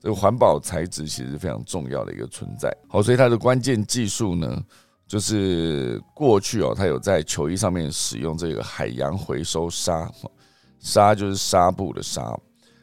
[0.00, 2.76] 这个环保材质其实是非常重要的一个存在。
[2.88, 4.60] 好，所以它的关键技术呢，
[5.06, 10.10] 就是过去哦，他有在球衣上面使用这个海洋回收纱，
[10.80, 12.36] 纱就是纱布的纱。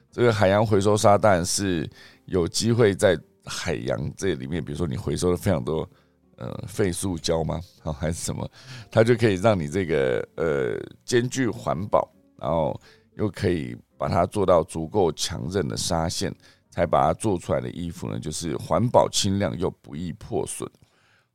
[0.10, 1.90] 这个海洋回收纱当然是
[2.26, 5.90] 有机会在海洋这里面，比如说你回收了非常多
[6.38, 7.60] 呃废塑胶吗？
[7.84, 8.50] 好还是什么，
[8.90, 12.80] 它就可以让你这个呃兼具环保，然后
[13.18, 16.34] 又可以把它做到足够强韧的纱线，
[16.70, 20.70] 才把它做出来的衣服呢，就是环保轻量又不易破损。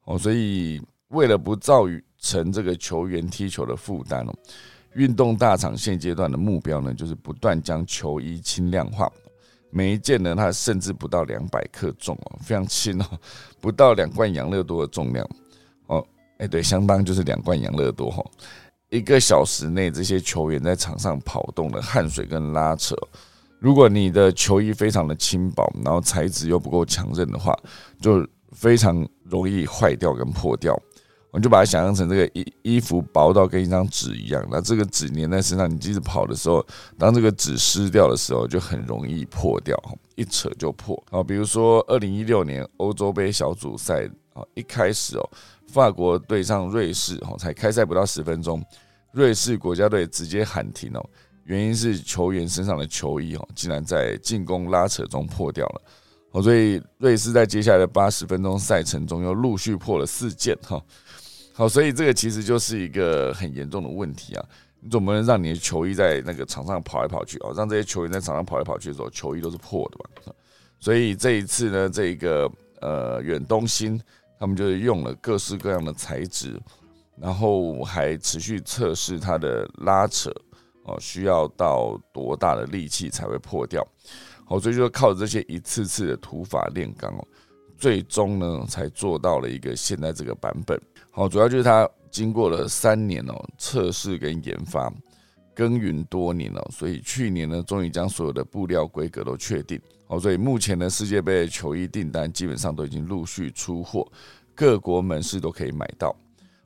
[0.09, 1.85] 哦，所以为了不造
[2.19, 4.35] 成这个球员踢球的负担哦，
[4.95, 9.11] 运动大厂现阶段的目标呢，就是不断将球衣轻量化。
[9.71, 13.07] 每一件呢，它甚至不到两百克重哦，非常轻哦，
[13.61, 15.29] 不到两罐养乐多的重量
[15.89, 16.03] 哦。
[16.39, 18.25] 哎，对，相当就是两罐养乐多哈。
[18.89, 22.97] 一个小时内，这些球员在场上跑动的汗水跟拉扯，
[23.59, 27.55] 如果你的球衣非常的轻薄，然后材质又不够强韧的话，
[28.01, 30.75] 就非常容易坏掉跟破掉。
[31.31, 36.67] 我们就把它想象成这个衣衣服薄到跟一张纸一样，那这个纸粘在身上，你即使跑的时候，
[36.99, 39.79] 当这个纸湿掉的时候，就很容易破掉，
[40.17, 41.01] 一扯就破。
[41.11, 45.31] 啊，比如说二零一六年欧洲杯小组赛啊，一开始哦，
[45.71, 48.65] 法国对上瑞士哦，才开赛不到十分钟，
[49.13, 51.11] 瑞士国家队直接喊停哦，
[51.45, 55.83] 原因是球员身上的球衣哦，竟然在进攻拉扯中破掉了。
[56.31, 60.83] 哦，所以瑞士在接下来的八十分钟赛程中又陆续破了四件哈。
[61.55, 64.45] 好，所以这个其实就是一个很严重的问题啊！
[64.81, 70.33] 你总不能让你的球衣在那个场上跑来跑去哦，让这些球员在场上跑来跑去的时候，球衣都是破的吧？
[70.79, 72.49] 所以这一次呢，这个
[72.81, 74.01] 呃远东新
[74.39, 76.57] 他们就是用了各式各样的材质，
[77.17, 80.31] 然后还持续测试它的拉扯
[80.85, 83.85] 哦，需要到多大的力气才会破掉？
[84.49, 87.29] 好，所以就靠这些一次次的土法炼钢哦，
[87.77, 90.81] 最终呢才做到了一个现在这个版本。
[91.11, 94.91] 好，主要就是它经过了三年哦测试跟研发，
[95.55, 99.79] 耕耘多年哦，所以去年呢终于将所有的布料规格都确定。
[100.07, 104.11] 好，所以目前的世界杯球衣订单基本上都已经陆续出货，
[104.55, 106.17] 各国门市都可以买到。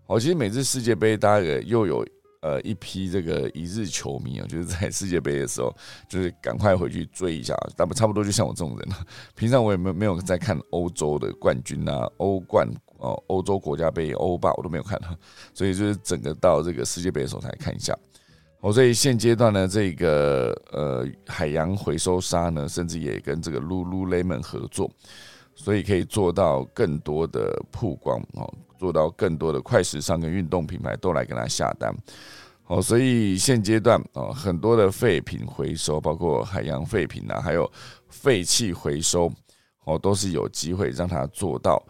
[0.07, 2.07] 好，其实每次世界杯大概又有。
[2.43, 5.75] 呃，一批这个一日球迷啊，就是在世界杯的时候，
[6.09, 7.57] 就是赶快回去追一下。
[7.77, 8.89] 但不差不多，就像我这种人
[9.37, 12.69] 平常我也没没有在看欧洲的冠军啊、欧冠
[12.99, 15.01] 哦、欧洲国家杯、欧霸，我都没有看
[15.55, 17.97] 所以就是整个到这个世界杯的时候才看一下。
[18.61, 24.91] 哦，所以现阶段呢，这个呃海洋回收沙呢，甚至也跟这个 Lululemon 合作，
[25.55, 28.53] 所以可以做到更多的曝光哦。
[28.79, 31.95] 做到更多的快时尚跟运动品牌都来跟他下单，
[32.65, 37.71] 好，所以现阶段啊，很多的废品回收，包括海洋废品啊，还有
[38.09, 39.33] 废气回收，
[39.85, 41.81] 哦，都是有机会让它做到，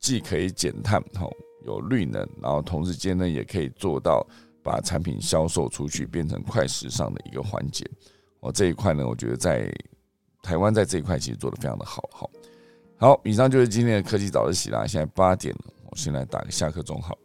[0.00, 1.30] 既可以减碳，哦，
[1.66, 4.26] 有绿能，然后同时间呢，也可以做到
[4.62, 7.86] 把产品销售出去，变成快时尚的一个环节。
[8.40, 9.70] 哦，这一块呢，我觉得在
[10.42, 12.30] 台湾在这一块其实做的非常的好，好，
[13.00, 15.72] 好，以上就是今天的科技早自习啦，现在八点了。
[15.88, 17.16] 我先来打个下课钟，好。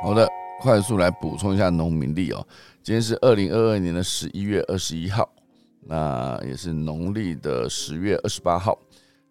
[0.00, 0.28] 好的，
[0.60, 2.46] 快速来补充一下农民历哦。
[2.84, 5.28] 今天是二零二二年的十一月二十一号，
[5.80, 8.78] 那也是农历的十月二十八号。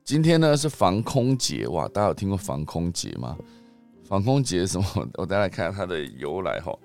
[0.04, 3.38] 今天呢是防空节哇，大家有听过防空节吗？
[4.12, 4.86] 防空节什么？
[5.16, 6.78] 我大家看它的由来哈，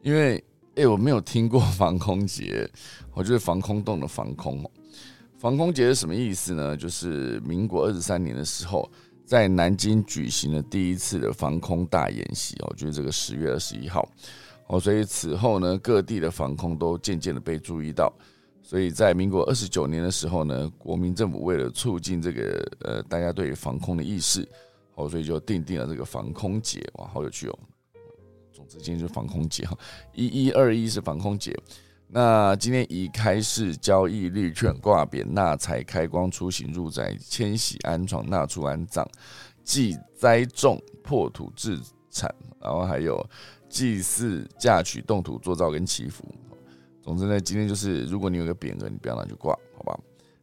[0.00, 0.42] 因为。
[0.76, 2.70] 哎，我没有听过 防空节，
[3.12, 4.64] 我就是防空洞的防空。
[5.36, 6.76] 防空节是什么意思呢？
[6.76, 8.88] 就是民国二十三年的时候，
[9.24, 14.08] 在南京举行了第一次的防空大演习哦，就是这个十月二十一号
[14.68, 14.78] 哦。
[14.78, 18.12] 所以此后呢，各地的防空都渐渐的被注意到。
[18.62, 24.48] 所以在民国二十九年的时候呢，国民政府为了促进这个呃大家对防空的意识
[24.98, 27.58] 哦，所以就定定了这个防空节哇，好有趣哦。
[28.52, 29.78] 总之今天是防空节哈，
[30.12, 31.56] 一一二一是防空节。
[32.08, 39.08] 那今天已开市交易绿券挂匾纳财开光出行入宅迁徙安床纳出安葬
[39.62, 41.78] 祭栽种破土治
[42.10, 43.24] 产，然后还有
[43.68, 46.24] 祭祀嫁娶动土做灶跟祈福。
[47.00, 49.56] 总之呢，今天就是如果你有个匾额，你不要拿去挂，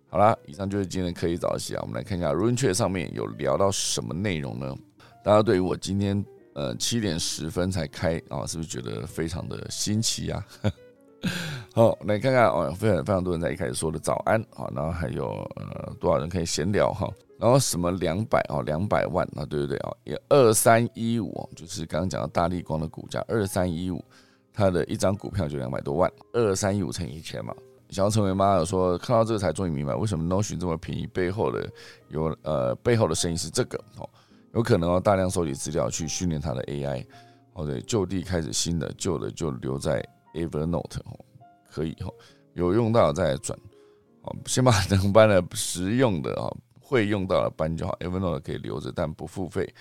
[0.09, 0.17] 好？
[0.17, 1.81] 啦，以上就是今天的科技早起啊。
[1.81, 4.75] 我们来看一下润雀上面有聊到什么内容呢？
[5.23, 6.23] 大家对于我今天。
[6.57, 10.45] 呃，七点十分才开啊，是不是觉得非常的新奇呀？
[11.75, 17.11] 好，来看看哦，非常非常多人在一开始说的早安啊，然后还有呃多少人可以闲聊哈？
[17.37, 24.01] 然后什么两百哦，两百万啊，对对对啊，也二三一五，就是刚刚讲到大力光的股价二三一五，
[24.53, 27.53] 它的一张股票就两百多万，二三一五乘以一千嘛。
[27.95, 31.65] 想要成为妈友说，看到这个才终于明白为什么 Notion 这么便宜，背后的
[32.09, 34.09] 有呃背后的声音是这个哦。
[34.53, 37.05] 有可能哦，大量收集资料去训练它的 AI，
[37.53, 41.17] 哦，对，就地开始新的，旧的就留在 Evernote 哦，
[41.71, 42.13] 可以哦，
[42.53, 43.57] 有用到再转，
[44.23, 49.73] 哦，先把能搬的实用的啊，会用到的搬就好，Evernote 可以留着，但不付费，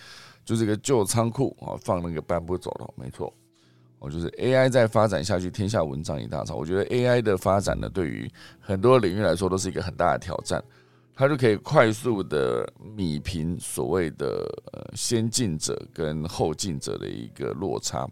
[0.45, 3.33] 就这个旧仓库啊，放那个搬不走了，没错。
[3.99, 6.55] 我就是 AI 再发展下去，天下文章一大抄。
[6.57, 8.31] 我觉得 AI 的发展呢，对于
[8.61, 10.63] 很多领域来说都是一个很大的挑战。
[11.17, 18.05] 它就可以快速的米平所谓的呃先进者跟后进者的一个落差。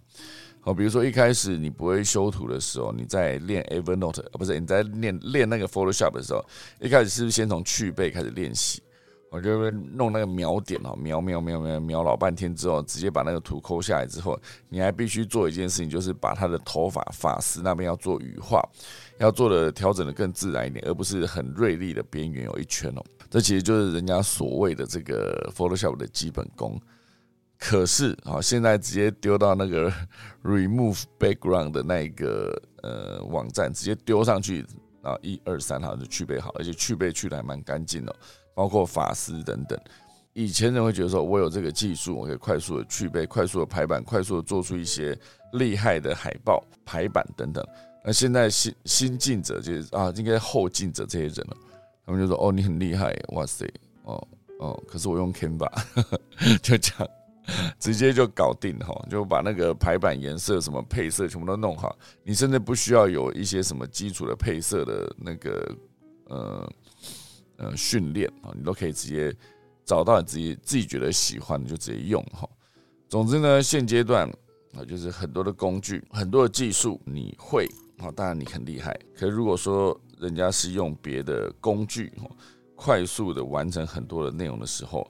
[0.60, 6.44] 好，比如说一开始你不会修图的时候，你在练 Evernote，不是你在练练那个 Photoshop 的时候，
[6.80, 8.80] 一开始是不是先从去背开始练习？
[9.32, 18.62] 我就会弄那个描点哦，描描描描描老半天之后，直接把那个图抠下来之后，你还必须做一件事情，就是把他的头发发丝那边要做羽化，
[19.18, 23.02] 要做的调整的更自然一点，而不是很锐利的边缘有一圈哦。
[23.30, 26.78] 这其实就是人家所谓的这个 Photoshop 的基本功。
[27.58, 29.90] 可是啊，现在直接丢到那个
[30.44, 34.66] Remove Background 的那一个呃网站，直接丢上去，
[35.00, 38.14] 然后一二三，好就去背好，而且去背去的还蛮干净的。
[38.54, 39.78] 包括法师等等，
[40.34, 45.18] 以前人会觉得说，我有这个技术，我可以快速的去背、快速的排版、快速的做出一些
[45.54, 47.66] 厉害的海报、排版等等。
[48.04, 51.56] 那现在新新进者就是啊，应该后进者这些人了，
[52.04, 53.66] 他们就说：“哦，你很厉害，哇塞，
[54.04, 54.28] 哦
[54.58, 55.70] 哦。”可是我用 Canva
[56.60, 57.08] 就这样，
[57.78, 61.96] 直接就搞定哈，就把那个排版、颜色、什么配色全部都弄好。
[62.24, 65.76] 你甚至不需要有一些什么基础的配色的那个
[66.26, 66.72] 呃。
[67.62, 69.32] 呃，训练啊，你都可以直接
[69.84, 72.48] 找到你自己自己觉得喜欢的，就直接用哈。
[73.08, 74.28] 总之呢，现阶段
[74.74, 78.98] 啊，就是很多的工具，很多的技术你会啊，当然你很厉害。
[79.14, 82.12] 可如果说人家是用别的工具，
[82.74, 85.08] 快速的完成很多的内容的时候，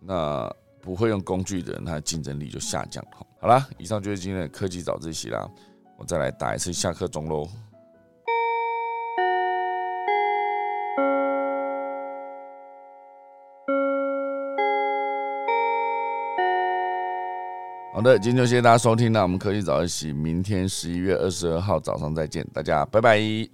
[0.00, 3.26] 那不会用工具的人，他的竞争力就下降了。
[3.40, 5.48] 好啦，以上就是今天的科技早自习啦，
[5.96, 7.48] 我再来打一次下课钟喽。
[17.94, 23.48] 好的，今天就谢谢大家收听，那我们科技早一起，明天十一月二十二号早上再见，大家拜拜。